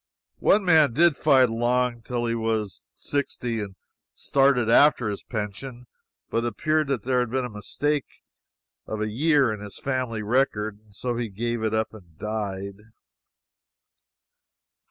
One 0.39 0.65
man 0.65 0.93
did 0.93 1.15
fight 1.15 1.49
along 1.49 2.01
till 2.01 2.25
he 2.25 2.33
was 2.33 2.83
sixty, 2.91 3.59
and 3.59 3.75
started 4.15 4.67
after 4.67 5.09
his 5.09 5.21
pension, 5.21 5.85
but 6.31 6.43
it 6.43 6.47
appeared 6.47 6.87
that 6.87 7.03
there 7.03 7.19
had 7.19 7.29
been 7.29 7.45
a 7.45 7.51
mistake 7.51 8.07
of 8.87 8.99
a 8.99 9.11
year 9.11 9.53
in 9.53 9.59
his 9.59 9.77
family 9.77 10.23
record, 10.23 10.79
and 10.83 10.95
so 10.95 11.17
he 11.17 11.29
gave 11.29 11.61
it 11.61 11.75
up 11.75 11.93
and 11.93 12.17
died. 12.17 12.79